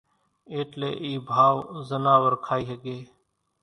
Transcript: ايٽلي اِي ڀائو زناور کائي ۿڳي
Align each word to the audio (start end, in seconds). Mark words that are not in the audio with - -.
ايٽلي 0.53 0.89
اِي 1.03 1.11
ڀائو 1.29 1.57
زناور 1.89 2.31
کائي 2.45 2.63
ۿڳي 2.83 2.97